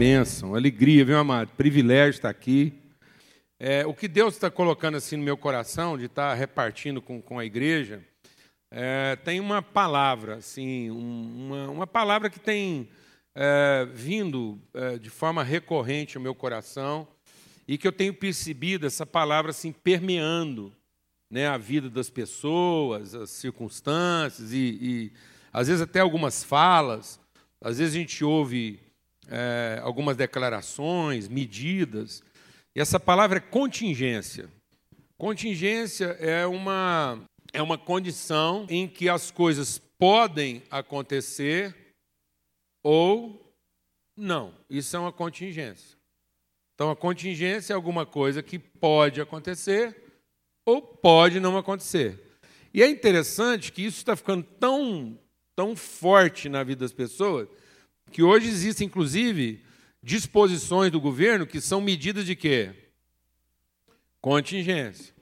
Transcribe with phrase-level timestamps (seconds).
[0.00, 1.50] bênção, alegria, viu, amado?
[1.58, 2.72] Privilégio estar aqui.
[3.58, 7.38] É, o que Deus está colocando assim no meu coração, de estar repartindo com, com
[7.38, 8.02] a igreja,
[8.70, 12.88] é, tem uma palavra, assim, uma, uma palavra que tem
[13.34, 17.06] é, vindo é, de forma recorrente ao meu coração
[17.68, 20.72] e que eu tenho percebido essa palavra assim permeando
[21.30, 25.12] né, a vida das pessoas, as circunstâncias e, e
[25.52, 27.20] às vezes até algumas falas.
[27.60, 28.80] Às vezes a gente ouve
[29.30, 32.22] é, algumas declarações, medidas.
[32.74, 34.50] E essa palavra é contingência.
[35.16, 37.22] Contingência é uma,
[37.52, 41.74] é uma condição em que as coisas podem acontecer
[42.82, 43.54] ou
[44.16, 44.54] não.
[44.68, 45.96] Isso é uma contingência.
[46.74, 49.94] Então, a contingência é alguma coisa que pode acontecer
[50.64, 52.18] ou pode não acontecer.
[52.72, 55.18] E é interessante que isso está ficando tão,
[55.54, 57.48] tão forte na vida das pessoas
[58.10, 59.62] que hoje existem, inclusive,
[60.02, 62.74] disposições do governo que são medidas de quê?
[64.20, 65.14] Contingência.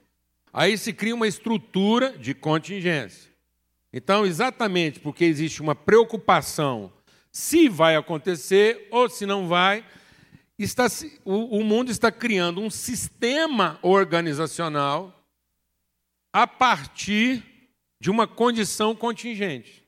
[0.52, 3.30] Aí se cria uma estrutura de contingência.
[3.92, 6.92] Então, exatamente porque existe uma preocupação
[7.30, 9.84] se vai acontecer ou se não vai,
[10.58, 10.86] está,
[11.24, 15.14] o, o mundo está criando um sistema organizacional
[16.32, 17.44] a partir
[18.00, 19.87] de uma condição contingente.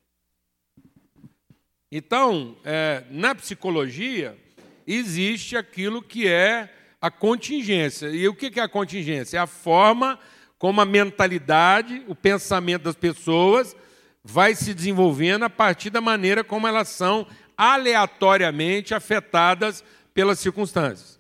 [1.91, 4.39] Então, é, na psicologia,
[4.87, 8.09] existe aquilo que é a contingência.
[8.09, 9.39] E o que é a contingência?
[9.39, 10.19] É a forma
[10.59, 13.75] como a mentalidade, o pensamento das pessoas
[14.23, 21.19] vai se desenvolvendo a partir da maneira como elas são aleatoriamente afetadas pelas circunstâncias.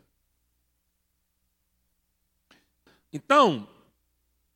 [3.11, 3.67] Então,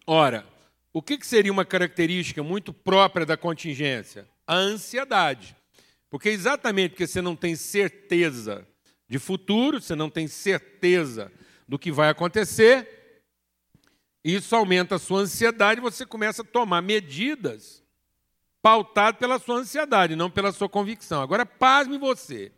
[0.07, 0.47] ora,
[0.93, 4.29] o que seria uma característica muito própria da contingência?
[4.47, 5.57] A ansiedade.
[6.15, 8.65] Porque exatamente porque você não tem certeza
[9.09, 11.33] de futuro, você não tem certeza
[11.67, 13.21] do que vai acontecer,
[14.23, 17.83] isso aumenta a sua ansiedade você começa a tomar medidas
[18.63, 21.21] pautadas pela sua ansiedade, não pela sua convicção.
[21.21, 22.53] Agora, pasme você.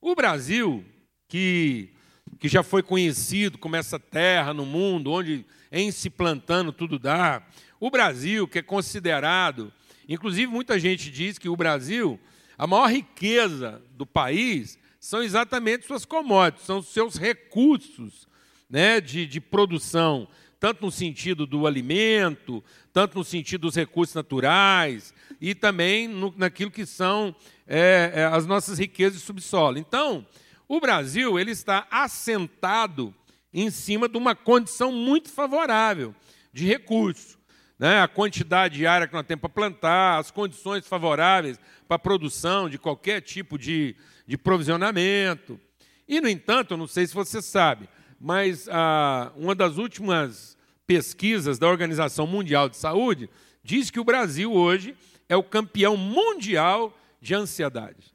[0.00, 0.84] O Brasil,
[1.26, 1.92] que,
[2.38, 7.44] que já foi conhecido como essa terra no mundo, onde em se plantando tudo dá,
[7.80, 9.72] o Brasil, que é considerado,
[10.08, 12.20] inclusive muita gente diz que o Brasil
[12.56, 18.28] a maior riqueza do país são exatamente suas commodities, são seus recursos
[18.70, 20.28] né, de, de produção,
[20.60, 26.70] tanto no sentido do alimento, tanto no sentido dos recursos naturais e também no, naquilo
[26.70, 27.34] que são
[27.66, 29.76] é, é, as nossas riquezas de subsolo.
[29.76, 30.24] Então,
[30.68, 33.14] o Brasil ele está assentado
[33.52, 36.14] em cima de uma condição muito favorável
[36.52, 37.38] de recurso
[37.82, 41.98] né, a quantidade de área que nós temos para plantar, as condições favoráveis para a
[41.98, 45.58] produção de qualquer tipo de, de provisionamento.
[46.06, 47.88] E, no entanto, eu não sei se você sabe,
[48.20, 50.56] mas ah, uma das últimas
[50.86, 53.28] pesquisas da Organização Mundial de Saúde
[53.64, 54.94] diz que o Brasil hoje
[55.28, 58.14] é o campeão mundial de ansiedade.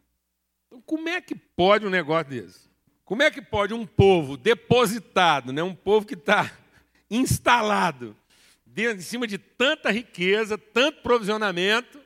[0.67, 2.69] Então, como é que pode um negócio desse?
[3.03, 6.53] Como é que pode um povo depositado, né, um povo que está
[7.11, 8.15] instalado
[8.85, 11.99] em cima de tanta riqueza, tanto provisionamento,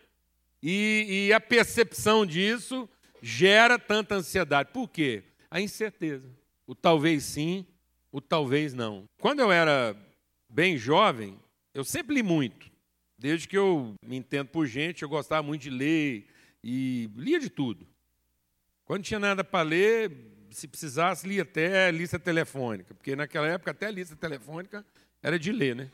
[0.63, 2.87] e, e a percepção disso
[3.21, 4.69] gera tanta ansiedade.
[4.71, 5.23] Por quê?
[5.49, 6.29] A incerteza.
[6.67, 7.65] O talvez sim,
[8.11, 9.05] o talvez não.
[9.19, 9.95] Quando eu era
[10.49, 11.37] bem jovem,
[11.73, 12.69] eu sempre li muito.
[13.17, 16.27] Desde que eu me entendo por gente, eu gostava muito de ler
[16.63, 17.87] e lia de tudo.
[18.85, 20.11] Quando tinha nada para ler,
[20.49, 24.85] se precisasse, lia até lista telefônica, porque naquela época até lista telefônica
[25.21, 25.91] era de ler, né?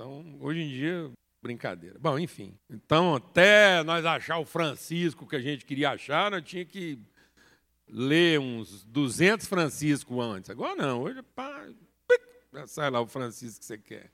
[0.00, 1.12] Então, hoje em dia,
[1.42, 1.98] brincadeira.
[2.00, 2.58] Bom, enfim.
[2.70, 6.98] Então, até nós achar o Francisco que a gente queria achar, nós tinha que
[7.86, 10.48] ler uns 200 Francisco antes.
[10.48, 11.66] Agora não, hoje pá,
[12.50, 14.10] já sai lá o Francisco que você quer.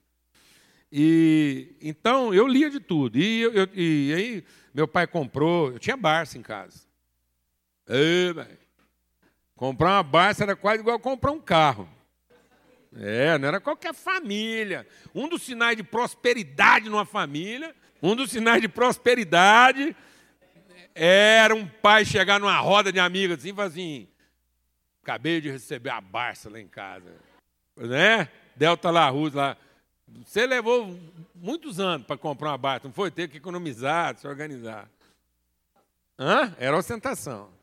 [0.91, 3.17] E então eu lia de tudo.
[3.17, 4.43] E, eu, e aí
[4.73, 6.81] meu pai comprou, eu tinha Barça em casa.
[7.87, 8.35] Ei,
[9.55, 11.87] comprar uma Barça era quase igual comprar um carro.
[12.99, 14.87] É, não era qualquer família.
[15.13, 19.95] Um dos sinais de prosperidade numa família, um dos sinais de prosperidade
[20.95, 24.07] era um pai chegar numa roda de amigos assim e falar assim:
[25.03, 27.13] acabei de receber a Barça lá em casa.
[27.75, 28.29] Né?
[28.55, 29.55] Delta La Ruz lá.
[30.25, 30.97] Você levou
[31.35, 33.11] muitos anos para comprar uma Barça, não foi?
[33.11, 34.89] Ter que economizar, se organizar.
[36.17, 36.55] Hã?
[36.57, 37.56] Era ostentação.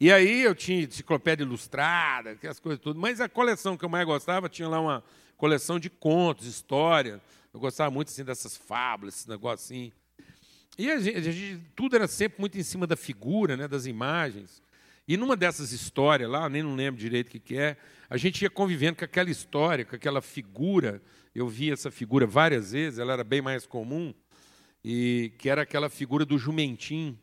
[0.00, 4.06] E aí eu tinha enciclopédia ilustrada, aquelas coisas tudo, mas a coleção que eu mais
[4.06, 5.04] gostava tinha lá uma
[5.36, 7.20] coleção de contos, história.
[7.52, 9.92] Eu gostava muito assim dessas fábulas, esse negócio assim.
[10.78, 13.84] E a gente, a gente, tudo era sempre muito em cima da figura, né, das
[13.84, 14.62] imagens.
[15.06, 17.76] E numa dessas histórias lá, nem não lembro direito o que, que é,
[18.08, 21.02] a gente ia convivendo com aquela história, com aquela figura.
[21.34, 24.14] Eu vi essa figura várias vezes, ela era bem mais comum,
[24.82, 27.18] e que era aquela figura do jumentim,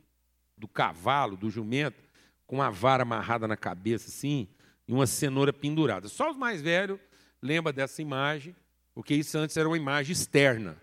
[0.55, 2.06] do cavalo, do jumento,
[2.47, 4.47] com uma vara amarrada na cabeça, assim,
[4.87, 6.07] e uma cenoura pendurada.
[6.07, 6.97] Só os mais velhos
[7.41, 8.55] lembram dessa imagem,
[8.95, 10.81] porque isso antes era uma imagem externa.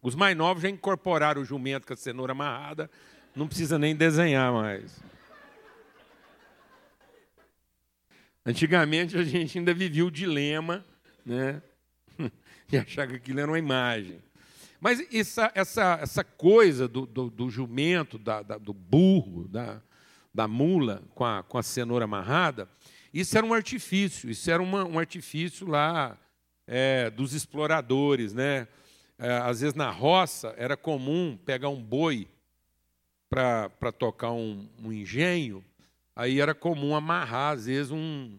[0.00, 2.90] Os mais novos já incorporaram o jumento com a cenoura amarrada,
[3.36, 4.98] não precisa nem desenhar mais.
[8.44, 10.84] Antigamente a gente ainda vivia o dilema,
[11.24, 11.62] né?
[12.66, 14.18] De achar que aquilo era uma imagem.
[14.80, 19.80] Mas essa, essa, essa coisa do, do, do jumento, da, da, do burro, da,
[20.34, 22.68] da mula com a, com a cenoura amarrada,
[23.12, 26.18] isso era um artifício, isso era uma, um artifício lá
[26.66, 28.32] é, dos exploradores.
[28.32, 28.66] Né?
[29.18, 32.28] É, às vezes na roça era comum pegar um boi
[33.28, 35.64] para tocar um, um engenho
[36.14, 38.38] Aí era comum amarrar, às vezes, um,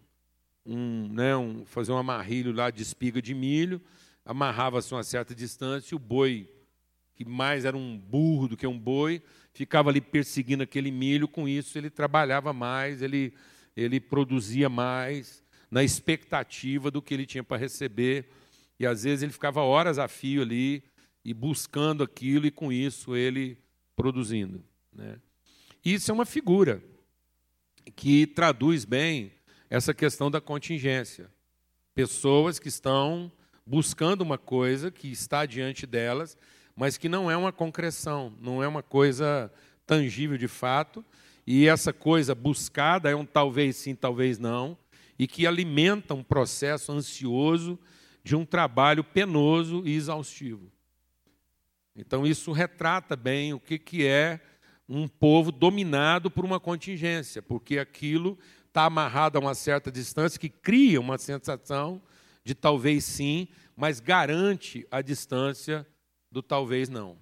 [0.63, 3.81] um, né, um, fazer um amarrilho lá de espiga de milho,
[4.23, 6.47] amarrava-se a uma certa distância, e o boi,
[7.15, 9.23] que mais era um burro do que um boi,
[9.53, 13.33] ficava ali perseguindo aquele milho, com isso ele trabalhava mais, ele,
[13.75, 18.29] ele produzia mais, na expectativa do que ele tinha para receber,
[18.79, 20.83] e às vezes ele ficava horas a fio ali,
[21.23, 23.57] e buscando aquilo, e com isso ele
[23.95, 24.63] produzindo.
[24.91, 25.17] Né?
[25.85, 26.83] Isso é uma figura
[27.95, 29.31] que traduz bem
[29.69, 31.29] essa questão da contingência.
[31.95, 33.31] Pessoas que estão
[33.65, 36.37] buscando uma coisa que está diante delas,
[36.75, 39.51] mas que não é uma concreção, não é uma coisa
[39.85, 41.03] tangível de fato,
[41.45, 44.77] e essa coisa buscada é um talvez sim, talvez não,
[45.19, 47.77] e que alimenta um processo ansioso
[48.23, 50.71] de um trabalho penoso e exaustivo.
[51.95, 54.39] Então, isso retrata bem o que, que é
[54.87, 58.37] um povo dominado por uma contingência, porque aquilo
[58.67, 62.01] está amarrado a uma certa distância que cria uma sensação
[62.43, 65.85] de talvez sim, mas garante a distância
[66.33, 67.15] do talvez não.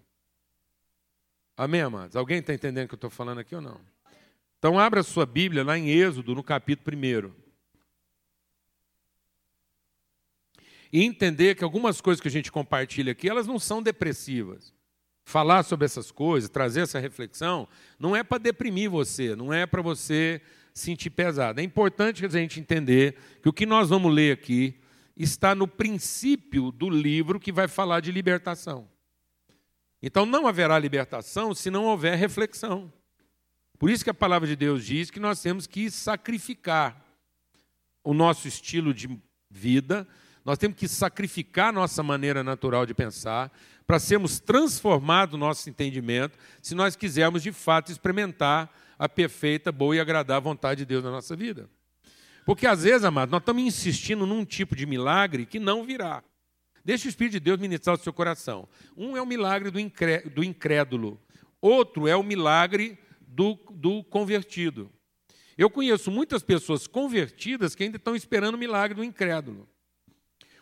[1.58, 2.16] Amém, amados?
[2.16, 3.80] Alguém está entendendo o que eu estou falando aqui ou não?
[4.58, 7.32] Então, abra sua Bíblia lá em Êxodo, no capítulo 1.
[10.94, 14.74] E entender que algumas coisas que a gente compartilha aqui, elas não são depressivas
[15.26, 17.68] falar sobre essas coisas, trazer essa reflexão,
[18.00, 20.42] não é para deprimir você, não é para você
[20.74, 21.60] sentir pesado.
[21.60, 24.80] É importante a gente entender que o que nós vamos ler aqui
[25.16, 28.90] está no princípio do livro que vai falar de libertação.
[30.02, 32.92] Então não haverá libertação se não houver reflexão.
[33.78, 37.04] Por isso que a palavra de Deus diz que nós temos que sacrificar
[38.04, 39.10] o nosso estilo de
[39.50, 40.08] vida,
[40.44, 43.52] nós temos que sacrificar nossa maneira natural de pensar,
[43.86, 49.96] para sermos transformados no nosso entendimento, se nós quisermos de fato experimentar a perfeita, boa
[49.96, 51.70] e agradável vontade de Deus na nossa vida.
[52.46, 56.24] Porque às vezes, amados, nós estamos insistindo num tipo de milagre que não virá.
[56.84, 58.68] Deixa o Espírito de Deus ministrar o seu coração.
[58.98, 61.20] Um é o milagre do incrédulo,
[61.62, 64.92] outro é o milagre do, do convertido.
[65.58, 69.70] Eu conheço muitas pessoas convertidas que ainda estão esperando o milagre do incrédulo.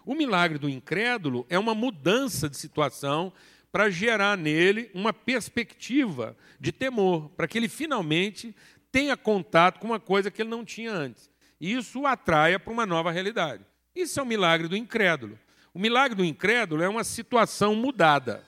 [0.05, 3.31] O milagre do incrédulo é uma mudança de situação
[3.71, 8.55] para gerar nele uma perspectiva de temor, para que ele finalmente
[8.91, 11.29] tenha contato com uma coisa que ele não tinha antes.
[11.61, 13.63] E isso o atraia para uma nova realidade.
[13.95, 15.37] Isso é o milagre do incrédulo.
[15.73, 18.43] O milagre do incrédulo é uma situação mudada.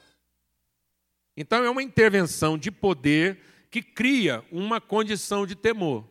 [1.35, 6.05] Então, é uma intervenção de poder que cria uma condição de temor.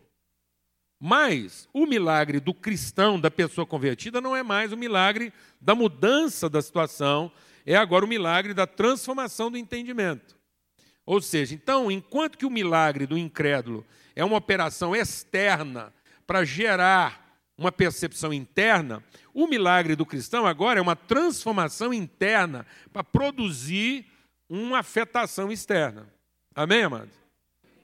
[0.98, 6.48] Mas o milagre do cristão, da pessoa convertida, não é mais o milagre da mudança
[6.48, 7.32] da situação,
[7.64, 10.38] é agora o milagre da transformação do entendimento.
[11.06, 15.92] Ou seja, então, enquanto que o milagre do incrédulo é uma operação externa
[16.26, 17.19] para gerar
[17.60, 24.06] uma percepção interna, o milagre do cristão agora é uma transformação interna para produzir
[24.48, 26.08] uma afetação externa.
[26.54, 27.14] Amém, amados?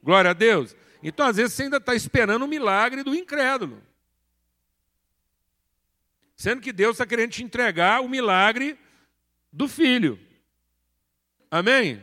[0.02, 0.74] Glória a Deus.
[1.02, 3.82] Então, às vezes, você ainda está esperando o milagre do incrédulo.
[6.34, 8.78] Sendo que Deus está querendo te entregar o milagre
[9.52, 10.18] do filho.
[11.50, 12.02] Amém?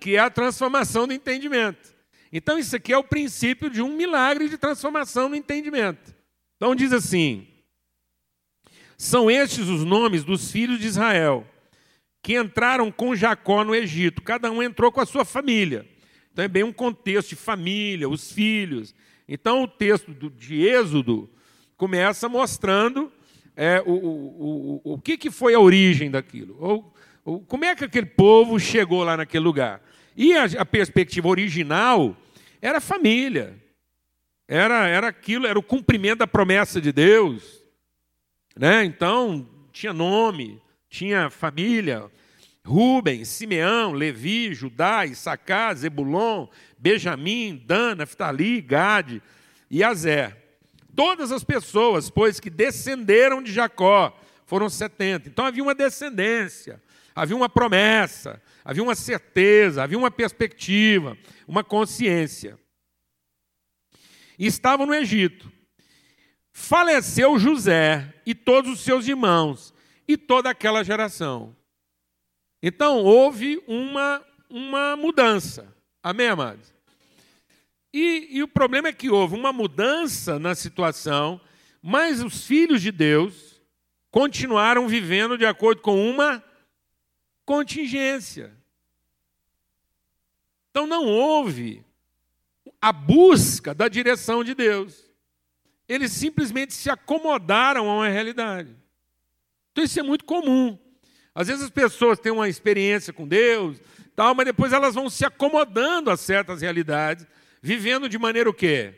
[0.00, 1.94] Que é a transformação do entendimento.
[2.32, 6.16] Então, isso aqui é o princípio de um milagre de transformação no entendimento.
[6.58, 7.46] Então, diz assim:
[8.98, 11.46] São estes os nomes dos filhos de Israel,
[12.22, 14.20] que entraram com Jacó no Egito.
[14.20, 15.86] Cada um entrou com a sua família.
[16.32, 18.94] Então é bem um contexto de família, os filhos.
[19.26, 21.30] Então o texto de Êxodo
[21.76, 23.10] começa mostrando
[23.56, 26.56] é, o, o, o, o que, que foi a origem daquilo.
[26.60, 29.80] Ou, ou, como é que aquele povo chegou lá naquele lugar.
[30.16, 32.16] E a, a perspectiva original
[32.60, 33.56] era família.
[34.48, 37.62] Era, era aquilo, era o cumprimento da promessa de Deus.
[38.56, 38.82] Né?
[38.84, 42.10] Então, tinha nome, tinha família,
[42.64, 49.22] Rubens, Simeão, Levi, Judá, Issacar, Zebulon, Benjamim, Dan, Naftali, Gade
[49.70, 50.34] e Azé.
[50.96, 55.28] Todas as pessoas, pois, que descenderam de Jacó, foram 70.
[55.28, 56.82] Então havia uma descendência,
[57.14, 62.58] havia uma promessa, havia uma certeza, havia uma perspectiva, uma consciência.
[64.38, 65.50] Estavam no Egito.
[66.52, 69.74] Faleceu José e todos os seus irmãos
[70.06, 71.56] e toda aquela geração.
[72.62, 75.74] Então houve uma, uma mudança.
[76.02, 76.72] Amém, amados?
[77.92, 81.40] E, e o problema é que houve uma mudança na situação,
[81.82, 83.60] mas os filhos de Deus
[84.10, 86.42] continuaram vivendo de acordo com uma
[87.44, 88.52] contingência.
[90.70, 91.84] Então não houve
[92.80, 95.04] a busca da direção de Deus.
[95.88, 98.76] Eles simplesmente se acomodaram a uma realidade.
[99.72, 100.78] Então isso é muito comum.
[101.34, 103.80] Às vezes as pessoas têm uma experiência com Deus,
[104.14, 107.26] tal, mas depois elas vão se acomodando a certas realidades,
[107.62, 108.94] vivendo de maneira o quê?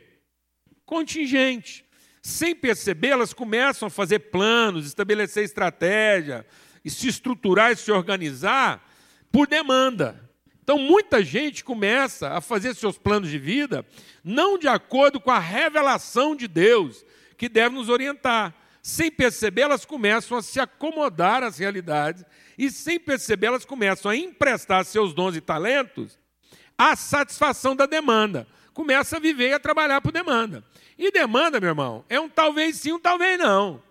[0.85, 1.85] Contingente.
[2.21, 6.45] Sem perceber, elas começam a fazer planos, estabelecer estratégia,
[6.83, 8.83] e se estruturar e se organizar
[9.31, 10.29] por demanda.
[10.71, 13.85] Então, muita gente começa a fazer seus planos de vida
[14.23, 17.05] não de acordo com a revelação de Deus,
[17.37, 22.23] que deve nos orientar, sem perceber, elas começam a se acomodar às realidades
[22.57, 26.17] e, sem perceber, elas começam a emprestar seus dons e talentos
[26.77, 28.47] à satisfação da demanda.
[28.73, 30.63] Começa a viver e a trabalhar por demanda.
[30.97, 33.83] E demanda, meu irmão, é um talvez sim, um talvez não.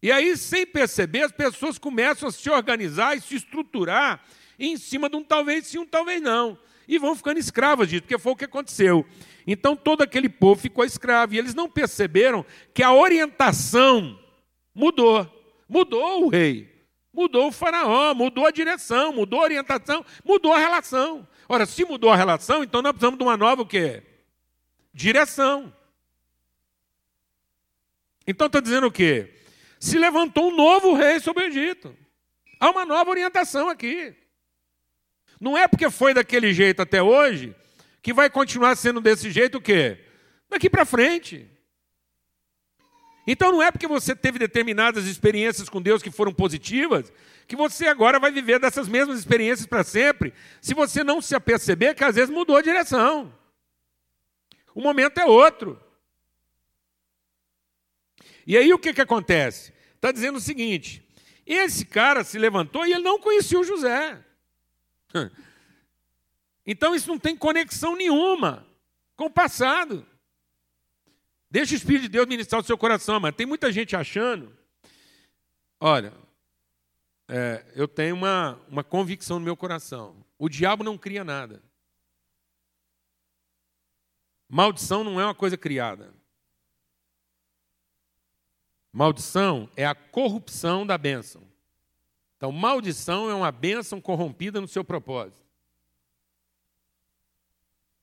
[0.00, 4.24] E aí, sem perceber, as pessoas começam a se organizar e se estruturar
[4.60, 6.58] em cima de um talvez sim, um talvez não.
[6.86, 9.06] E vão ficando escravas disso, porque foi o que aconteceu.
[9.46, 11.34] Então todo aquele povo ficou escravo.
[11.34, 14.18] E eles não perceberam que a orientação
[14.74, 15.28] mudou.
[15.68, 16.68] Mudou o rei.
[17.12, 21.26] Mudou o faraó, mudou a direção, mudou a orientação, mudou a relação.
[21.48, 24.02] Ora, se mudou a relação, então nós precisamos de uma nova o quê?
[24.92, 25.72] Direção.
[28.26, 29.34] Então está dizendo o quê?
[29.80, 31.96] Se levantou um novo rei sobre o Egito.
[32.60, 34.14] Há uma nova orientação aqui.
[35.40, 37.56] Não é porque foi daquele jeito até hoje
[38.02, 39.98] que vai continuar sendo desse jeito o quê?
[40.48, 41.50] Daqui para frente.
[43.26, 47.12] Então não é porque você teve determinadas experiências com Deus que foram positivas,
[47.46, 51.94] que você agora vai viver dessas mesmas experiências para sempre, se você não se aperceber
[51.94, 53.32] que às vezes mudou a direção.
[54.74, 55.80] O momento é outro.
[58.46, 59.72] E aí o que, que acontece?
[59.94, 61.06] Está dizendo o seguinte:
[61.46, 64.24] esse cara se levantou e ele não conhecia o José.
[66.66, 68.64] Então isso não tem conexão nenhuma
[69.16, 70.06] com o passado.
[71.50, 74.56] Deixa o Espírito de Deus ministrar o seu coração, mas tem muita gente achando.
[75.80, 76.12] Olha,
[77.26, 81.60] é, eu tenho uma, uma convicção no meu coração: o diabo não cria nada.
[84.48, 86.14] Maldição não é uma coisa criada.
[88.92, 91.49] Maldição é a corrupção da bênção.
[92.40, 95.44] Então, maldição é uma bênção corrompida no seu propósito.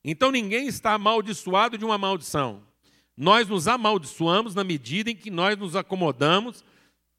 [0.10, 2.64] Então ninguém está amaldiçoado de uma maldição.
[3.18, 6.64] Nós nos amaldiçoamos na medida em que nós nos acomodamos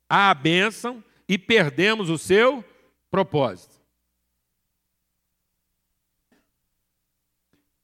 [0.08, 2.64] à bênção e perdemos o seu
[3.10, 3.74] propósito.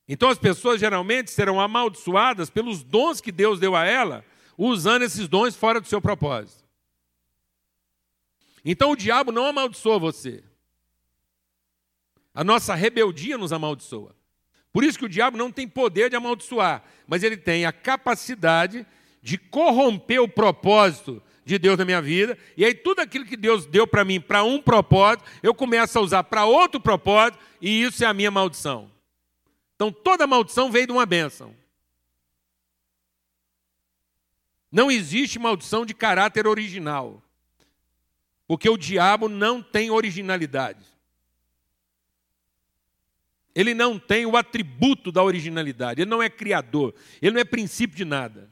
[0.09, 4.25] Então as pessoas geralmente serão amaldiçoadas pelos dons que Deus deu a ela,
[4.57, 6.63] usando esses dons fora do seu propósito.
[8.64, 10.42] Então o diabo não amaldiçoa você.
[12.35, 14.14] A nossa rebeldia nos amaldiçoa.
[14.73, 18.85] Por isso que o diabo não tem poder de amaldiçoar, mas ele tem a capacidade
[19.23, 23.66] de corromper o propósito de Deus na minha vida, e aí tudo aquilo que Deus
[23.66, 28.02] deu para mim para um propósito, eu começo a usar para outro propósito, e isso
[28.02, 28.90] é a minha maldição.
[29.75, 31.54] Então toda maldição veio de uma bênção.
[34.73, 37.23] Não existe maldição de caráter original,
[38.47, 40.95] porque o diabo não tem originalidade
[43.55, 47.97] ele não tem o atributo da originalidade, ele não é criador, ele não é princípio
[47.97, 48.51] de nada.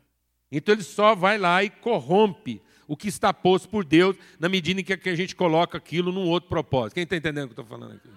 [0.51, 4.81] Então ele só vai lá e corrompe o que está posto por Deus, na medida
[4.81, 6.95] em que a gente coloca aquilo num outro propósito.
[6.95, 8.09] Quem está entendendo o que eu estou falando aqui?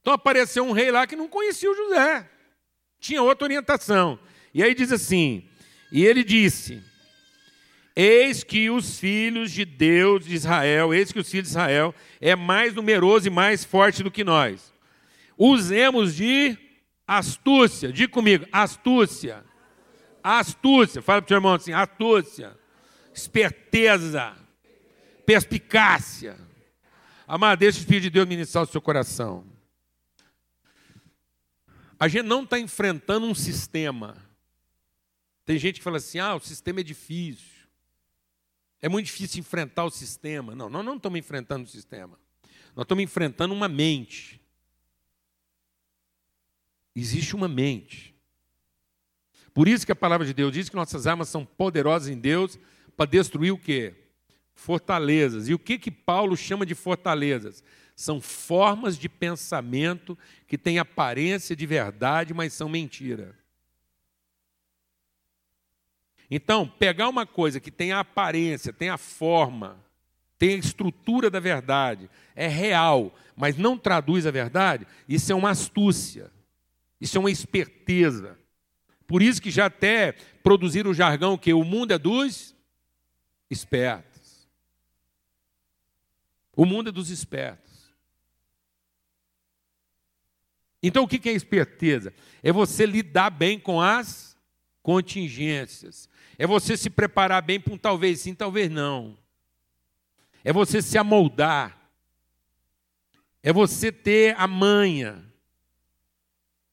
[0.00, 2.30] Então apareceu um rei lá que não conhecia o José,
[3.00, 4.18] tinha outra orientação.
[4.52, 5.48] E aí diz assim:
[5.90, 6.84] e ele disse:
[7.96, 12.34] Eis que os filhos de Deus de Israel, eis que os filhos de Israel é
[12.34, 14.72] mais numeroso e mais forte do que nós.
[15.38, 16.58] Usemos de
[17.06, 19.44] Astúcia, diga comigo, astúcia.
[20.22, 22.58] Astúcia, fala para o seu irmão assim, astúcia,
[23.12, 24.34] esperteza,
[25.26, 26.38] perspicácia.
[27.28, 29.44] Amado, deixa o Espírito de Deus ministrar o seu coração.
[32.00, 34.16] A gente não está enfrentando um sistema.
[35.44, 37.53] Tem gente que fala assim: ah, o sistema é difícil.
[38.84, 40.54] É muito difícil enfrentar o sistema.
[40.54, 42.18] Não, nós não estamos enfrentando o sistema.
[42.76, 44.38] Nós estamos enfrentando uma mente.
[46.94, 48.14] Existe uma mente.
[49.54, 52.58] Por isso que a palavra de Deus diz que nossas armas são poderosas em Deus
[52.94, 53.94] para destruir o quê?
[54.52, 55.48] Fortalezas.
[55.48, 57.64] E o que que Paulo chama de fortalezas?
[57.96, 63.34] São formas de pensamento que têm aparência de verdade, mas são mentira.
[66.30, 69.78] Então, pegar uma coisa que tem a aparência, tem a forma,
[70.38, 75.50] tem a estrutura da verdade, é real, mas não traduz a verdade, isso é uma
[75.50, 76.30] astúcia,
[77.00, 78.38] isso é uma esperteza.
[79.06, 80.12] Por isso que já até
[80.42, 82.54] produziram o jargão que o mundo é dos
[83.50, 84.48] espertos.
[86.56, 87.64] O mundo é dos espertos.
[90.82, 92.12] Então o que é esperteza?
[92.42, 94.36] É você lidar bem com as
[94.82, 96.10] contingências.
[96.38, 99.16] É você se preparar bem para um talvez sim, talvez não.
[100.42, 101.78] É você se amoldar.
[103.42, 105.22] É você ter a manha,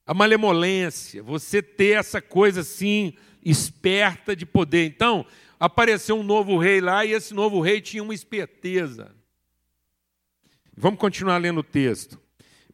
[0.05, 3.13] a malemolência, você ter essa coisa assim,
[3.43, 4.85] esperta de poder.
[4.85, 5.25] Então,
[5.59, 9.13] apareceu um novo rei lá e esse novo rei tinha uma esperteza.
[10.75, 12.17] Vamos continuar lendo o texto.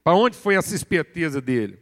[0.04, 1.80] Para onde foi essa esperteza dele?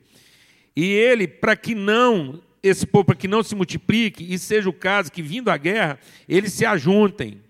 [0.75, 4.73] E ele, para que não esse povo para que não se multiplique e seja o
[4.73, 7.41] caso que, vindo a guerra, eles se ajuntem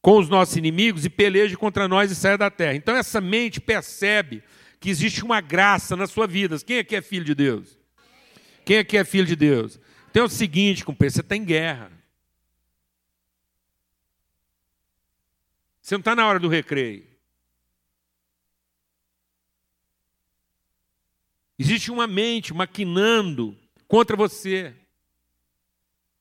[0.00, 2.74] com os nossos inimigos e pelejem contra nós e saia da terra.
[2.74, 4.42] Então, essa mente percebe
[4.78, 6.58] que existe uma graça na sua vida.
[6.60, 7.78] Quem aqui é filho de Deus?
[8.64, 9.80] Quem aqui é filho de Deus?
[10.10, 11.92] Então é o seguinte, companheiro, você está em guerra.
[15.80, 17.05] Você não está na hora do recreio.
[21.58, 23.56] Existe uma mente maquinando
[23.88, 24.74] contra você.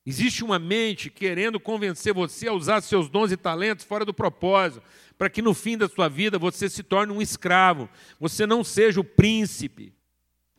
[0.05, 4.83] Existe uma mente querendo convencer você a usar seus dons e talentos fora do propósito,
[5.17, 8.99] para que no fim da sua vida você se torne um escravo, você não seja
[8.99, 9.93] o príncipe,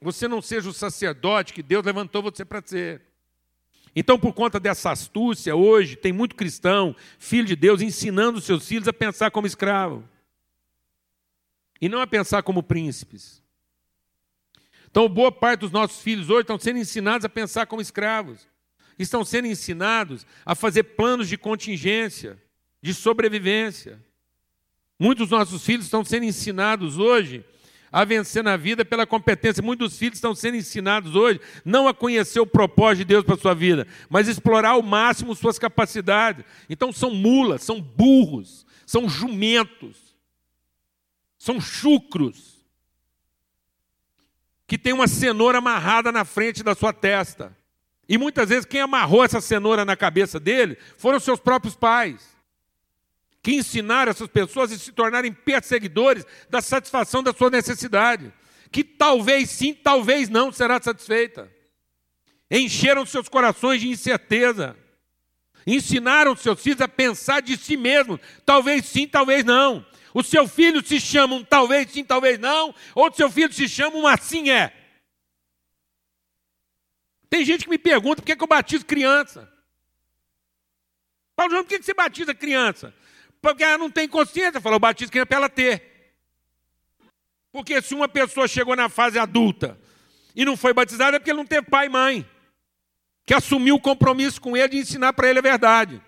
[0.00, 3.02] você não seja o sacerdote que Deus levantou você para ser.
[3.94, 8.88] Então, por conta dessa astúcia, hoje tem muito cristão, filho de Deus, ensinando seus filhos
[8.88, 10.06] a pensar como escravo
[11.80, 13.45] e não a pensar como príncipes.
[14.90, 18.46] Então, boa parte dos nossos filhos hoje estão sendo ensinados a pensar como escravos.
[18.98, 22.38] Estão sendo ensinados a fazer planos de contingência,
[22.80, 24.00] de sobrevivência.
[24.98, 27.44] Muitos dos nossos filhos estão sendo ensinados hoje
[27.92, 29.62] a vencer na vida pela competência.
[29.62, 33.38] Muitos filhos estão sendo ensinados hoje não a conhecer o propósito de Deus para a
[33.38, 36.44] sua vida, mas explorar ao máximo suas capacidades.
[36.68, 40.16] Então são mulas, são burros, são jumentos,
[41.38, 42.55] são chucros
[44.66, 47.56] que tem uma cenoura amarrada na frente da sua testa.
[48.08, 52.36] E muitas vezes quem amarrou essa cenoura na cabeça dele foram seus próprios pais,
[53.42, 58.32] que ensinaram essas pessoas a se tornarem perseguidores da satisfação da sua necessidade,
[58.70, 61.50] que talvez sim, talvez não será satisfeita.
[62.50, 64.76] Encheram seus corações de incerteza.
[65.66, 69.84] Ensinaram seus filhos a pensar de si mesmos, talvez sim, talvez não.
[70.16, 73.68] O seu filho se chama um talvez sim, talvez não, ou o seu filho se
[73.68, 74.72] chama um assim é.
[77.28, 79.46] Tem gente que me pergunta por que, eu batizo criança.
[81.36, 82.94] Paulo João, por que, você batiza criança?
[83.42, 84.58] Porque ela não tem consciência.
[84.58, 86.14] Falou, eu batizo criança para ela ter.
[87.52, 89.78] Porque se uma pessoa chegou na fase adulta
[90.34, 92.30] e não foi batizada, é porque ele não teve pai e mãe.
[93.26, 96.00] Que assumiu o compromisso com ele de ensinar para ele a verdade.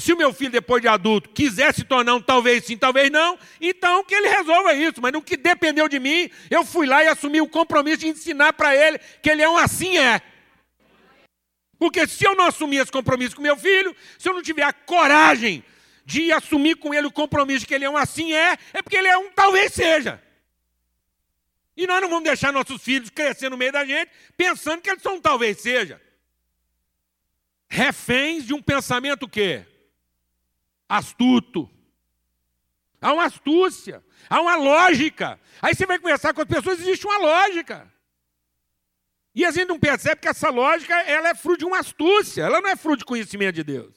[0.00, 3.38] Se o meu filho, depois de adulto, quiser se tornar um talvez sim, talvez não,
[3.60, 4.98] então que ele resolva isso.
[4.98, 8.54] Mas no que dependeu de mim, eu fui lá e assumi o compromisso de ensinar
[8.54, 10.22] para ele que ele é um assim é.
[11.78, 14.72] Porque se eu não assumir esse compromisso com meu filho, se eu não tiver a
[14.72, 15.62] coragem
[16.06, 18.96] de assumir com ele o compromisso de que ele é um assim é, é porque
[18.96, 20.18] ele é um talvez seja.
[21.76, 25.02] E nós não vamos deixar nossos filhos crescer no meio da gente pensando que eles
[25.02, 26.00] são um talvez seja.
[27.68, 29.66] Reféns de um pensamento o quê?
[30.90, 31.70] Astuto.
[33.00, 35.40] Há uma astúcia, há uma lógica.
[35.62, 37.90] Aí você vai conversar com as pessoas, existe uma lógica.
[39.34, 42.60] E a gente não percebe que essa lógica ela é fruto de uma astúcia, ela
[42.60, 43.94] não é fruto de conhecimento de Deus.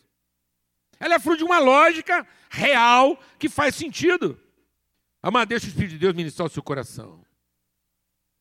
[1.00, 4.40] Ela é fruto de uma lógica real que faz sentido.
[5.22, 7.26] Amado, deixa o Espírito de Deus ministrar o seu coração.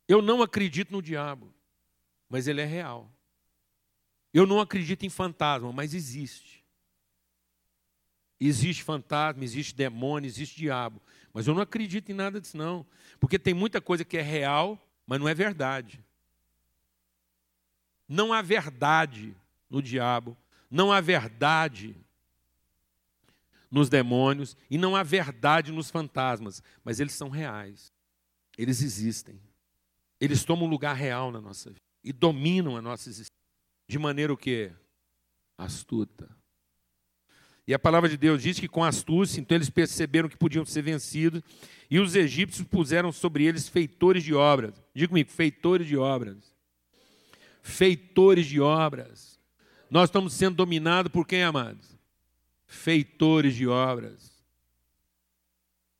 [0.06, 1.52] Eu não acredito no diabo,
[2.28, 3.10] mas ele é real.
[4.32, 6.51] Eu não acredito em fantasma, mas existe.
[8.44, 11.00] Existe fantasma, existe demônio, existe diabo.
[11.32, 12.84] Mas eu não acredito em nada disso, não.
[13.20, 16.04] Porque tem muita coisa que é real, mas não é verdade.
[18.08, 19.32] Não há verdade
[19.70, 20.36] no diabo,
[20.68, 21.96] não há verdade
[23.70, 27.92] nos demônios e não há verdade nos fantasmas, mas eles são reais.
[28.58, 29.40] Eles existem.
[30.20, 33.32] Eles tomam um lugar real na nossa vida e dominam a nossa existência
[33.88, 34.72] de maneira o quê?
[35.56, 36.41] Astuta.
[37.66, 40.82] E a palavra de Deus diz que com astúcia, então eles perceberam que podiam ser
[40.82, 41.42] vencidos,
[41.88, 44.74] e os egípcios puseram sobre eles feitores de obras.
[44.94, 46.52] Diga comigo, feitores de obras.
[47.62, 49.38] Feitores de obras.
[49.88, 51.96] Nós estamos sendo dominados por quem, amados?
[52.66, 54.32] Feitores de obras.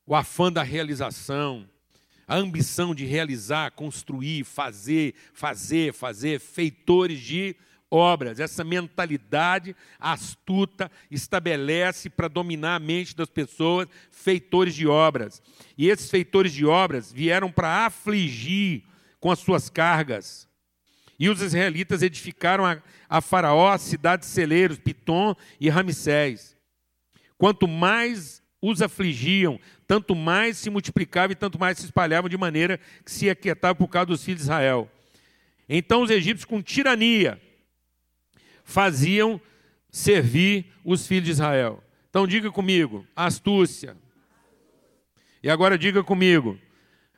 [0.04, 1.68] O afã da realização,
[2.26, 8.40] a ambição de realizar, construir, fazer, fazer, fazer, feitores de obras obras.
[8.40, 15.42] Essa mentalidade astuta estabelece para dominar a mente das pessoas feitores de obras.
[15.76, 18.84] E esses feitores de obras vieram para afligir
[19.20, 20.48] com as suas cargas.
[21.18, 26.56] E os israelitas edificaram a, a Faraó cidades celeiros, Pitom e Ramsés.
[27.36, 32.80] Quanto mais os afligiam, tanto mais se multiplicavam e tanto mais se espalhavam, de maneira
[33.04, 34.90] que se aquietavam por causa dos filhos de Israel.
[35.68, 37.40] Então os egípcios, com tirania,
[38.64, 39.40] faziam
[39.90, 41.82] servir os filhos de Israel.
[42.08, 43.96] Então diga comigo, astúcia.
[45.42, 46.58] E agora diga comigo,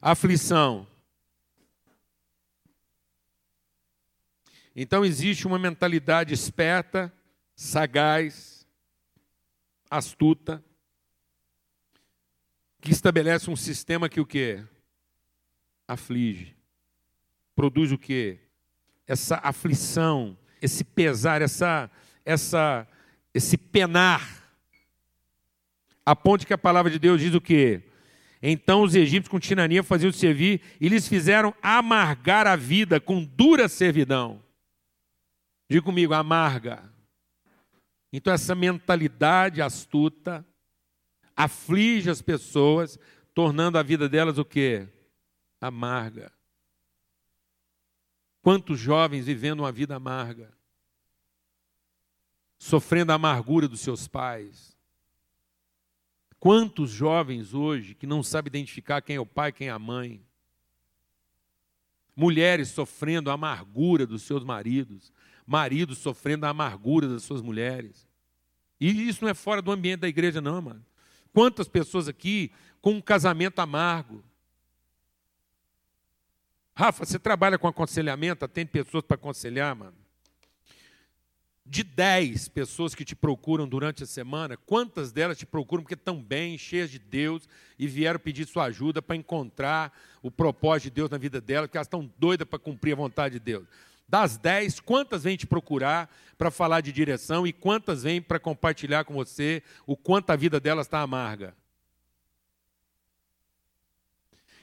[0.00, 0.86] aflição.
[4.74, 7.12] Então existe uma mentalidade esperta,
[7.54, 8.66] sagaz,
[9.88, 10.64] astuta,
[12.80, 14.64] que estabelece um sistema que o quê?
[15.86, 16.56] Aflige.
[17.54, 18.40] Produz o quê?
[19.06, 21.90] Essa aflição, esse pesar, essa,
[22.24, 22.88] essa,
[23.34, 24.42] esse penar.
[26.06, 27.82] A ponte que a palavra de Deus diz o quê?
[28.42, 33.68] Então os egípcios com tirania faziam servir e lhes fizeram amargar a vida com dura
[33.68, 34.42] servidão.
[35.68, 36.82] Diga comigo, amarga.
[38.10, 40.46] Então essa mentalidade astuta
[41.36, 42.98] aflige as pessoas,
[43.34, 44.88] tornando a vida delas o quê?
[45.60, 46.33] Amarga.
[48.44, 50.52] Quantos jovens vivendo uma vida amarga,
[52.58, 54.76] sofrendo a amargura dos seus pais.
[56.38, 60.22] Quantos jovens hoje que não sabem identificar quem é o pai, quem é a mãe.
[62.14, 65.10] Mulheres sofrendo a amargura dos seus maridos,
[65.46, 68.06] maridos sofrendo a amargura das suas mulheres.
[68.78, 70.84] E isso não é fora do ambiente da igreja, não, mano.
[71.32, 72.52] Quantas pessoas aqui
[72.82, 74.22] com um casamento amargo,
[76.76, 79.94] Rafa, você trabalha com aconselhamento, tem pessoas para aconselhar, mano?
[81.64, 86.20] De 10 pessoas que te procuram durante a semana, quantas delas te procuram porque estão
[86.20, 91.10] bem, cheias de Deus e vieram pedir sua ajuda para encontrar o propósito de Deus
[91.10, 93.66] na vida delas, porque elas estão doidas para cumprir a vontade de Deus?
[94.06, 99.04] Das 10, quantas vêm te procurar para falar de direção e quantas vêm para compartilhar
[99.04, 101.54] com você o quanto a vida delas está amarga?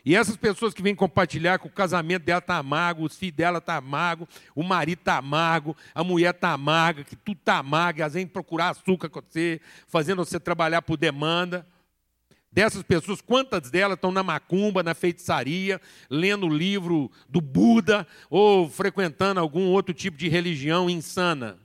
[0.04, 3.60] E essas pessoas que vêm compartilhar que o casamento dela está amargo, os filhos dela
[3.60, 8.02] estão tá amargo, o marido está amargo, a mulher está amarga, que tudo está amargo,
[8.02, 11.68] elas vêm procurar açúcar com você, fazendo você trabalhar por demanda.
[12.52, 18.70] Dessas pessoas, quantas delas estão na macumba, na feitiçaria, lendo o livro do Buda ou
[18.70, 21.58] frequentando algum outro tipo de religião insana?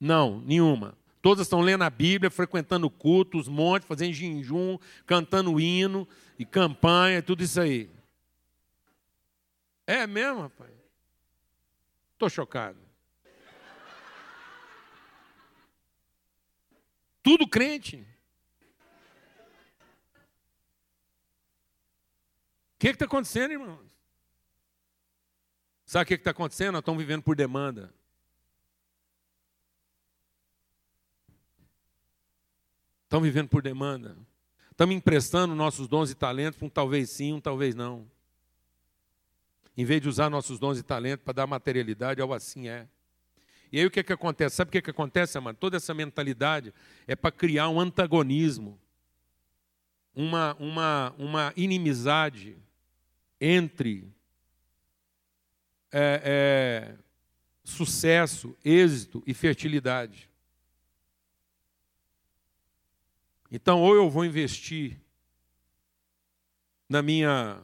[0.00, 0.94] Não, nenhuma.
[1.26, 6.06] Todas estão lendo a Bíblia, frequentando cultos, montes, fazendo jejum, cantando hino
[6.38, 7.90] e campanha, tudo isso aí.
[9.84, 10.70] É mesmo, rapaz?
[12.12, 12.78] Estou chocado.
[17.24, 18.06] Tudo crente.
[22.76, 23.90] O que está acontecendo, irmãos?
[25.84, 26.74] Sabe o que está acontecendo?
[26.74, 27.92] Nós estamos vivendo por demanda.
[33.06, 34.16] Estão vivendo por demanda.
[34.68, 38.04] Estamos emprestando nossos dons e talentos para um talvez sim, um talvez não.
[39.76, 42.88] Em vez de usar nossos dons e talentos para dar materialidade ao assim é.
[43.70, 44.56] E aí o que, é que acontece?
[44.56, 45.56] Sabe o que, é que acontece, amado?
[45.56, 46.74] Toda essa mentalidade
[47.06, 48.76] é para criar um antagonismo,
[50.12, 52.56] uma, uma, uma inimizade
[53.40, 54.12] entre
[55.92, 56.94] é, é,
[57.62, 60.28] sucesso, êxito e fertilidade.
[63.50, 65.00] Então, ou eu vou investir
[66.88, 67.62] na minha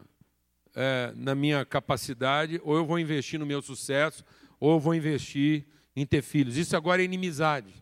[0.74, 4.24] é, na minha capacidade, ou eu vou investir no meu sucesso,
[4.58, 6.56] ou eu vou investir em ter filhos.
[6.56, 7.74] Isso agora é inimizade.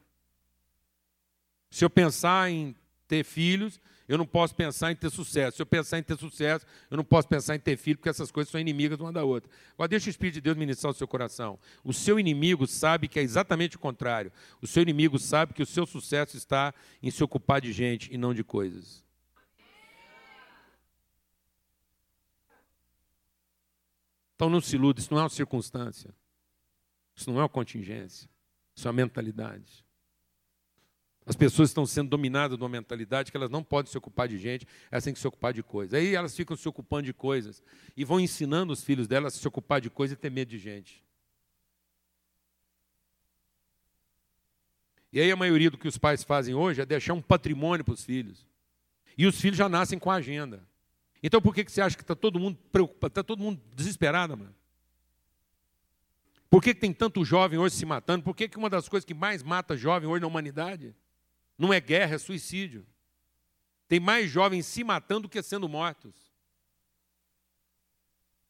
[1.70, 2.74] Se eu pensar em
[3.06, 5.56] ter filhos, eu não posso pensar em ter sucesso.
[5.56, 8.32] Se eu pensar em ter sucesso, eu não posso pensar em ter filho, porque essas
[8.32, 9.48] coisas são inimigas uma da outra.
[9.74, 11.60] Agora, deixa o Espírito de Deus ministrar o seu coração.
[11.84, 14.32] O seu inimigo sabe que é exatamente o contrário.
[14.60, 18.18] O seu inimigo sabe que o seu sucesso está em se ocupar de gente e
[18.18, 19.04] não de coisas.
[24.34, 26.12] Então não se ilude, isso não é uma circunstância.
[27.14, 28.28] Isso não é uma contingência.
[28.74, 29.84] Isso é uma mentalidade.
[31.26, 34.38] As pessoas estão sendo dominadas de uma mentalidade que elas não podem se ocupar de
[34.38, 35.94] gente, elas têm que se ocupar de coisas.
[35.94, 37.62] Aí elas ficam se ocupando de coisas
[37.96, 40.58] e vão ensinando os filhos delas a se ocupar de coisas e ter medo de
[40.58, 41.04] gente.
[45.12, 47.94] E aí a maioria do que os pais fazem hoje é deixar um patrimônio para
[47.94, 48.46] os filhos.
[49.18, 50.66] E os filhos já nascem com a agenda.
[51.22, 54.36] Então por que, que você acha que está todo mundo preocupado, está todo mundo desesperado,
[54.36, 54.54] mano?
[56.48, 58.24] Por que, que tem tanto jovem hoje se matando?
[58.24, 60.94] Por que, que uma das coisas que mais mata jovem hoje na humanidade
[61.60, 62.86] não é guerra, é suicídio?
[63.86, 66.14] Tem mais jovens se matando do que sendo mortos.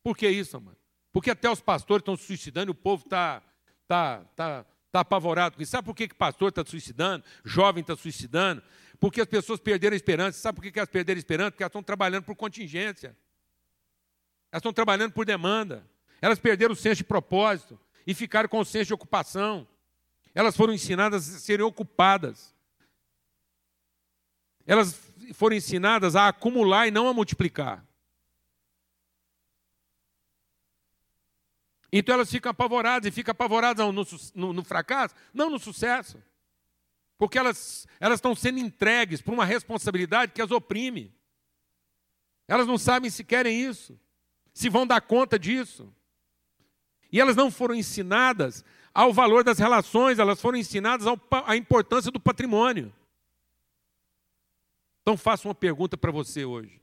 [0.02, 0.76] Por que isso, mano?
[1.12, 3.42] Porque até os pastores estão se suicidando e o povo está
[3.88, 5.64] tá, tá, tá apavorado.
[5.66, 7.24] Sabe por que, que pastor está suicidando?
[7.44, 8.62] Jovem está suicidando?
[9.00, 10.38] Porque as pessoas perderam a esperança.
[10.38, 11.50] Sabe por que elas perderam a esperança?
[11.50, 13.16] Porque elas estão trabalhando por contingência.
[14.52, 15.84] Elas estão trabalhando por demanda.
[16.22, 19.66] Elas perderam o senso de propósito e ficaram com o senso de ocupação.
[20.32, 22.54] Elas foram ensinadas a serem ocupadas.
[24.70, 25.02] Elas
[25.34, 27.84] foram ensinadas a acumular e não a multiplicar.
[31.92, 36.22] Então elas ficam apavoradas e ficam apavoradas no, no, no fracasso, não no sucesso.
[37.18, 41.12] Porque elas, elas estão sendo entregues por uma responsabilidade que as oprime.
[42.46, 43.98] Elas não sabem se querem isso,
[44.54, 45.92] se vão dar conta disso.
[47.10, 51.08] E elas não foram ensinadas ao valor das relações, elas foram ensinadas
[51.44, 52.94] à importância do patrimônio.
[55.02, 56.80] Então faço uma pergunta para você hoje.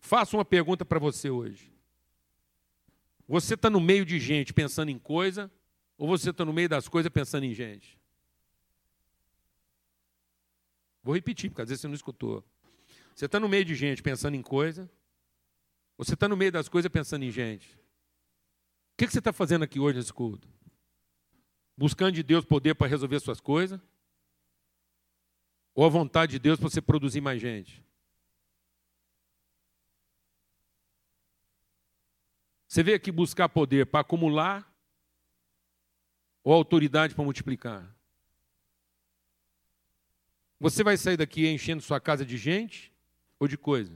[0.00, 1.72] Faço uma pergunta para você hoje.
[3.28, 5.50] Você está no meio de gente pensando em coisa,
[5.98, 7.98] ou você está no meio das coisas pensando em gente?
[11.02, 12.44] Vou repetir, porque às vezes você não escutou.
[13.14, 14.90] Você está no meio de gente pensando em coisa,
[15.96, 17.74] ou você está no meio das coisas pensando em gente?
[18.92, 20.48] O que você está fazendo aqui hoje nesse culto?
[21.76, 23.80] Buscando de Deus poder para resolver suas coisas?
[25.76, 27.84] Ou a vontade de Deus para você produzir mais gente?
[32.66, 34.74] Você veio aqui buscar poder para acumular
[36.42, 37.94] ou autoridade para multiplicar?
[40.58, 42.90] Você vai sair daqui enchendo sua casa de gente
[43.38, 43.94] ou de coisa?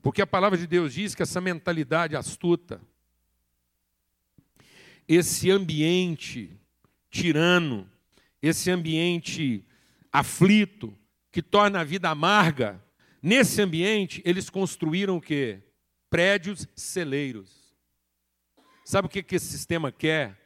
[0.00, 2.80] Porque a palavra de Deus diz que essa mentalidade astuta,
[5.08, 6.50] esse ambiente
[7.10, 7.90] tirano,
[8.40, 9.64] esse ambiente
[10.12, 10.96] aflito,
[11.30, 12.82] que torna a vida amarga,
[13.22, 15.60] nesse ambiente eles construíram o quê?
[16.08, 17.74] Prédios celeiros.
[18.84, 20.44] Sabe o que esse sistema quer?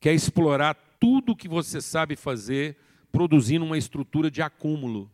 [0.00, 2.76] quer explorar tudo o que você sabe fazer,
[3.10, 5.10] produzindo uma estrutura de acúmulo.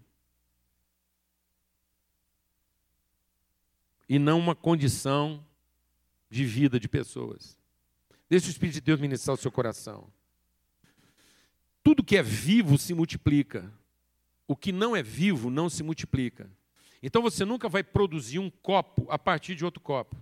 [4.09, 5.45] E não uma condição
[6.31, 7.59] de vida de pessoas.
[8.29, 10.11] Deixe o Espírito de Deus ministrar o seu coração.
[11.83, 13.71] Tudo que é vivo se multiplica.
[14.47, 16.51] O que não é vivo não se multiplica.
[17.03, 20.17] Então você nunca vai produzir um copo a partir de outro copo.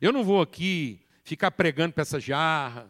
[0.00, 2.88] Eu não vou aqui ficar pregando para essa jarra,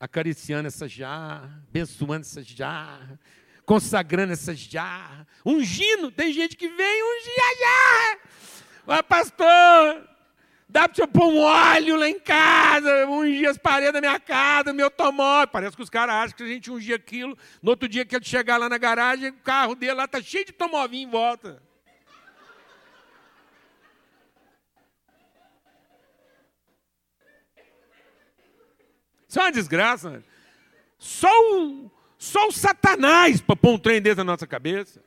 [0.00, 3.20] acariciando essa jarra, abençoando essa jarra,
[3.66, 6.10] consagrando essa jarra, ungindo.
[6.10, 8.18] Tem gente que vem ungir a jarra.
[8.86, 10.13] Mas, pastor,
[10.74, 14.72] dá para você pôr um óleo lá em casa, ungir as paredes da minha casa,
[14.72, 15.46] meu automóvel.
[15.46, 17.38] Parece que os caras acham que a gente ungia aquilo.
[17.62, 20.44] No outro dia que ele chegar lá na garagem, o carro dele lá está cheio
[20.44, 21.62] de tomovinho em volta.
[29.28, 30.24] Isso é uma desgraça.
[30.98, 35.00] Só o, só o Satanás para pôr um trem desse na nossa cabeça.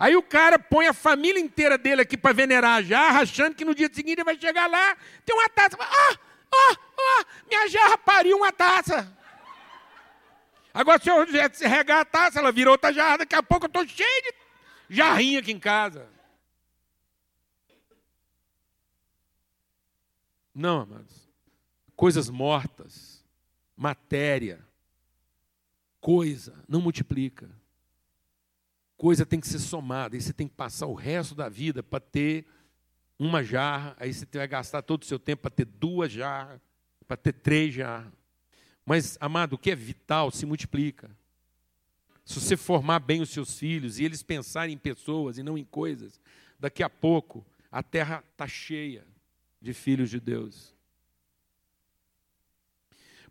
[0.00, 3.64] Aí o cara põe a família inteira dele aqui para venerar a jarra, achando que
[3.64, 5.76] no dia seguinte ele vai chegar lá, tem uma taça.
[5.78, 6.18] Ah,
[6.52, 9.16] ah, ah, minha jarra pariu uma taça.
[10.72, 11.26] Agora, se eu
[11.68, 14.34] regar a taça, ela virou outra jarra, daqui a pouco eu estou cheio de
[14.96, 16.08] jarrinha aqui em casa.
[20.54, 21.28] Não, amados.
[21.94, 23.20] Coisas mortas
[23.80, 24.62] matéria,
[26.02, 27.50] coisa, não multiplica.
[29.00, 32.00] Coisa tem que ser somada, aí você tem que passar o resto da vida para
[32.00, 32.44] ter
[33.18, 36.60] uma jarra, aí você vai gastar todo o seu tempo para ter duas jarras,
[37.08, 38.12] para ter três jarras.
[38.84, 41.10] Mas, amado, o que é vital se multiplica.
[42.26, 45.64] Se você formar bem os seus filhos e eles pensarem em pessoas e não em
[45.64, 46.20] coisas,
[46.58, 49.06] daqui a pouco a terra está cheia
[49.62, 50.74] de filhos de Deus.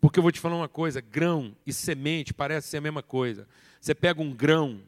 [0.01, 3.47] Porque eu vou te falar uma coisa: grão e semente parece ser a mesma coisa.
[3.79, 4.81] Você pega um grão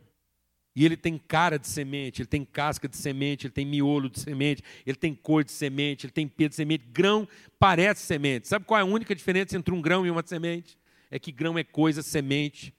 [0.75, 4.19] e ele tem cara de semente, ele tem casca de semente, ele tem miolo de
[4.19, 6.85] semente, ele tem cor de semente, ele tem pelo de semente.
[6.91, 7.27] Grão
[7.59, 8.47] parece semente.
[8.47, 10.77] Sabe qual é a única diferença entre um grão e uma semente?
[11.09, 12.73] É que grão é coisa, semente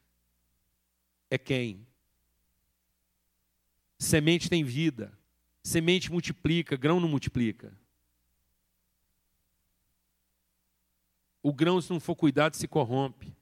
[1.32, 1.86] é quem?
[3.98, 5.16] Semente tem vida.
[5.62, 7.72] Semente multiplica, grão não multiplica.
[11.42, 13.34] O grão, se não for cuidado, se corrompe.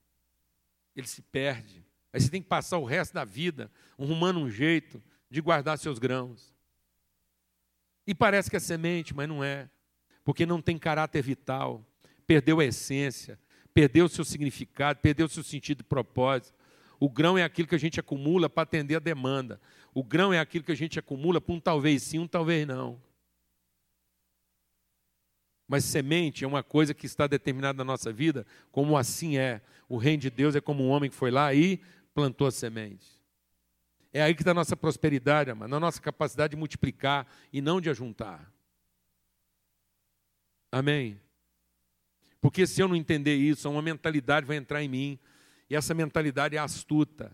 [0.94, 1.79] Ele se perde.
[2.12, 5.98] Aí você tem que passar o resto da vida arrumando um jeito de guardar seus
[5.98, 6.52] grãos.
[8.06, 9.70] E parece que é semente, mas não é.
[10.24, 11.86] Porque não tem caráter vital,
[12.26, 13.38] perdeu a essência,
[13.72, 16.58] perdeu o seu significado, perdeu o seu sentido e propósito.
[16.98, 19.60] O grão é aquilo que a gente acumula para atender a demanda.
[19.94, 23.00] O grão é aquilo que a gente acumula para um talvez sim, um talvez não.
[25.66, 29.62] Mas semente é uma coisa que está determinada na nossa vida, como assim é.
[29.88, 31.80] O reino de Deus é como um homem que foi lá e
[32.20, 33.08] plantou a semente.
[34.12, 37.80] É aí que está a nossa prosperidade, amado, na nossa capacidade de multiplicar e não
[37.80, 38.52] de ajuntar.
[40.70, 41.18] Amém?
[42.38, 45.18] Porque se eu não entender isso, uma mentalidade vai entrar em mim,
[45.70, 47.32] e essa mentalidade é astuta,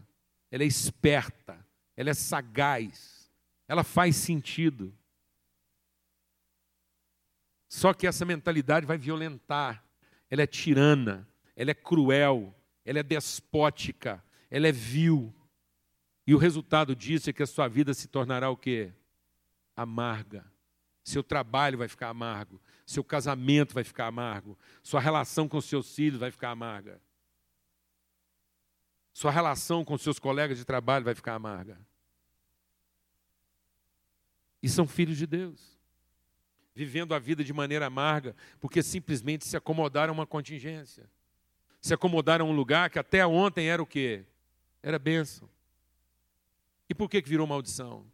[0.52, 1.58] ela é esperta,
[1.96, 3.28] ela é sagaz,
[3.66, 4.96] ela faz sentido.
[7.68, 9.84] Só que essa mentalidade vai violentar,
[10.30, 15.34] ela é tirana, ela é cruel, ela é despótica, ela é vil.
[16.26, 18.92] E o resultado disso é que a sua vida se tornará o quê?
[19.76, 20.44] Amarga.
[21.04, 26.18] Seu trabalho vai ficar amargo, seu casamento vai ficar amargo, sua relação com seus filhos
[26.18, 27.00] vai ficar amarga.
[29.12, 31.78] Sua relação com seus colegas de trabalho vai ficar amarga.
[34.60, 35.78] E são filhos de Deus,
[36.74, 41.08] vivendo a vida de maneira amarga, porque simplesmente se acomodaram a uma contingência.
[41.80, 44.26] Se acomodaram a um lugar que até ontem era o quê?
[44.86, 45.48] Era bênção.
[46.88, 48.06] E por que, que virou maldição?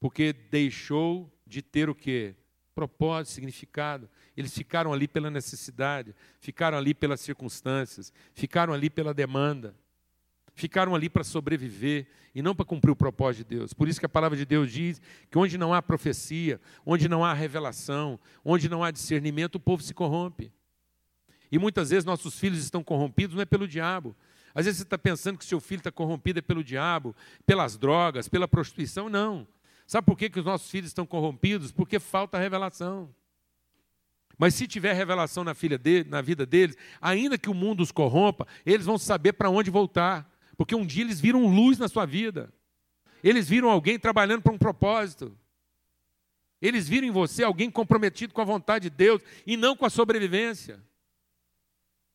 [0.00, 2.34] Porque deixou de ter o quê?
[2.74, 4.08] Propósito, significado.
[4.34, 9.76] Eles ficaram ali pela necessidade, ficaram ali pelas circunstâncias, ficaram ali pela demanda,
[10.54, 13.74] ficaram ali para sobreviver e não para cumprir o propósito de Deus.
[13.74, 14.98] Por isso que a palavra de Deus diz
[15.30, 19.82] que onde não há profecia, onde não há revelação, onde não há discernimento, o povo
[19.82, 20.50] se corrompe.
[21.52, 24.16] E muitas vezes nossos filhos estão corrompidos não é pelo diabo,
[24.54, 27.14] às vezes você está pensando que seu filho está corrompido é pelo diabo,
[27.46, 29.08] pelas drogas, pela prostituição.
[29.08, 29.46] Não.
[29.86, 31.72] Sabe por que, que os nossos filhos estão corrompidos?
[31.72, 33.14] Porque falta revelação.
[34.38, 37.92] Mas se tiver revelação na, filha dele, na vida deles, ainda que o mundo os
[37.92, 40.30] corrompa, eles vão saber para onde voltar.
[40.56, 42.52] Porque um dia eles viram luz na sua vida.
[43.22, 45.36] Eles viram alguém trabalhando para um propósito.
[46.60, 49.90] Eles viram em você alguém comprometido com a vontade de Deus e não com a
[49.90, 50.80] sobrevivência.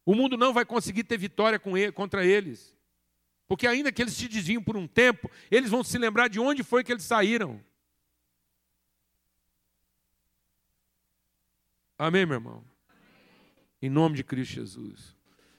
[0.05, 1.59] O mundo não vai conseguir ter vitória
[1.91, 2.75] contra eles.
[3.47, 6.63] Porque ainda que eles se desviem por um tempo, eles vão se lembrar de onde
[6.63, 7.63] foi que eles saíram.
[11.97, 12.63] Amém, meu irmão?
[13.81, 15.15] Em nome de Cristo Jesus.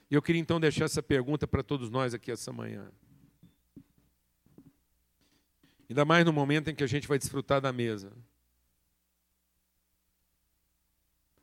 [0.09, 2.91] E eu queria então deixar essa pergunta para todos nós aqui essa manhã.
[5.89, 8.11] Ainda mais no momento em que a gente vai desfrutar da mesa.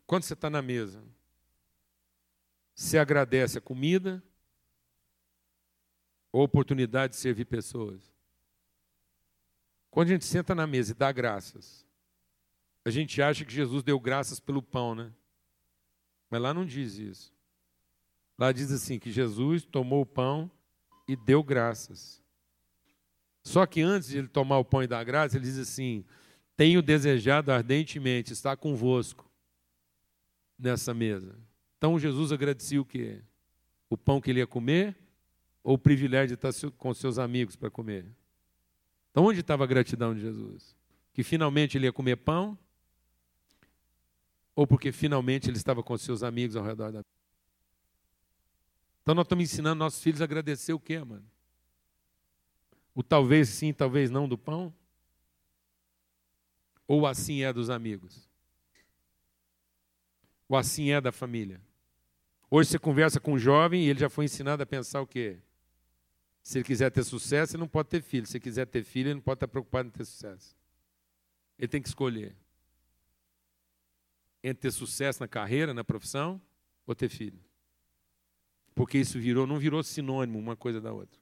[0.07, 1.03] Quando você está na mesa,
[2.75, 4.23] se agradece a comida
[6.33, 8.13] ou a oportunidade de servir pessoas.
[9.91, 11.87] Quando a gente senta na mesa e dá graças,
[12.85, 15.13] a gente acha que Jesus deu graças pelo pão, né?
[16.29, 17.33] Mas lá não diz isso.
[18.37, 20.51] Lá diz assim: que Jesus tomou o pão
[21.07, 22.21] e deu graças.
[23.45, 26.05] Só que antes de ele tomar o pão e dar graças, ele diz assim:
[26.57, 29.31] Tenho desejado ardentemente estar convosco
[30.59, 31.39] nessa mesa.
[31.79, 33.23] Então Jesus agradecia o quê?
[33.89, 34.97] O pão que ele ia comer
[35.63, 38.07] ou o privilégio de estar com seus amigos para comer?
[39.11, 40.75] Então onde estava a gratidão de Jesus?
[41.13, 42.59] Que finalmente ele ia comer pão?
[44.57, 47.03] Ou porque finalmente ele estava com seus amigos ao redor da
[49.03, 51.25] Então nós estamos ensinando nossos filhos a agradecer o quê, mano?
[52.95, 54.73] O talvez sim, talvez não do pão?
[56.87, 58.29] Ou assim é dos amigos?
[60.49, 61.61] Ou assim é da família?
[62.51, 65.39] Hoje você conversa com um jovem e ele já foi ensinado a pensar o quê?
[66.43, 68.27] Se ele quiser ter sucesso, ele não pode ter filho.
[68.27, 70.55] Se ele quiser ter filho, ele não pode estar preocupado em ter sucesso.
[71.59, 72.37] Ele tem que escolher
[74.43, 76.41] entre ter sucesso na carreira, na profissão,
[76.87, 77.41] ou ter filho.
[78.75, 81.19] Porque isso virou, não virou sinônimo uma coisa da outra.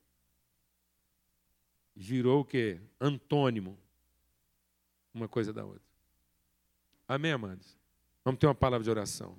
[1.95, 2.81] Virou o quê?
[3.01, 3.79] Antônimo
[5.15, 5.87] uma coisa da outra.
[7.07, 7.79] Amém, amados?
[8.25, 9.37] Vamos ter uma palavra de oração.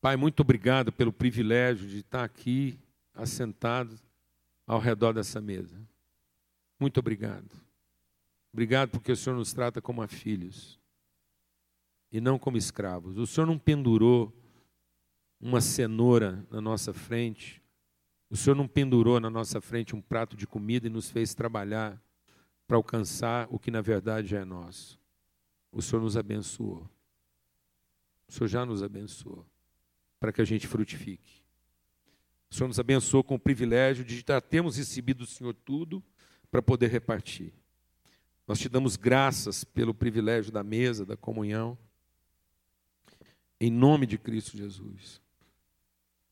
[0.00, 2.78] Pai, muito obrigado pelo privilégio de estar aqui,
[3.14, 3.98] assentado
[4.66, 5.80] ao redor dessa mesa.
[6.78, 7.50] Muito obrigado.
[8.52, 10.78] Obrigado porque o Senhor nos trata como a filhos
[12.12, 13.18] e não como escravos.
[13.18, 14.32] O Senhor não pendurou
[15.40, 17.60] uma cenoura na nossa frente,
[18.30, 22.00] o Senhor não pendurou na nossa frente um prato de comida e nos fez trabalhar
[22.66, 24.98] para alcançar o que na verdade já é nosso.
[25.72, 26.88] O Senhor nos abençoou.
[28.34, 29.46] O Senhor já nos abençoou
[30.18, 31.40] para que a gente frutifique.
[32.50, 36.02] O Senhor nos abençoou com o privilégio de já termos recebido do Senhor tudo
[36.50, 37.52] para poder repartir.
[38.44, 41.78] Nós te damos graças pelo privilégio da mesa, da comunhão.
[43.60, 45.20] Em nome de Cristo Jesus.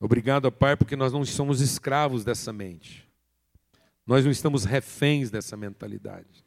[0.00, 3.09] Obrigado, Pai, porque nós não somos escravos dessa mente.
[4.05, 6.44] Nós não estamos reféns dessa mentalidade.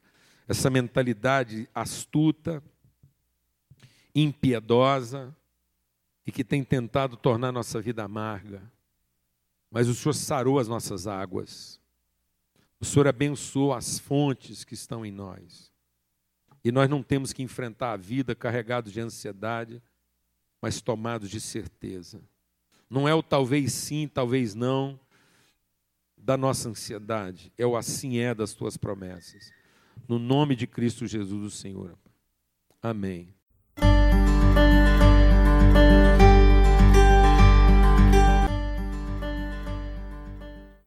[0.49, 2.61] Essa mentalidade astuta,
[4.13, 5.33] impiedosa
[6.25, 8.61] e que tem tentado tornar nossa vida amarga.
[9.69, 11.79] Mas o Senhor sarou as nossas águas.
[12.79, 15.71] O Senhor abençoou as fontes que estão em nós.
[16.63, 19.81] E nós não temos que enfrentar a vida carregados de ansiedade,
[20.61, 22.21] mas tomados de certeza.
[22.89, 24.99] Não é o talvez sim, talvez não
[26.17, 29.53] da nossa ansiedade, é o assim é das tuas promessas.
[30.07, 31.95] No nome de Cristo Jesus, o Senhor.
[32.81, 33.33] Amém.